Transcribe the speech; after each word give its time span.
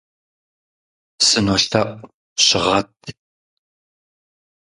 Сынолъэӏу, 1.27 2.05
щыгъэт. 2.43 2.89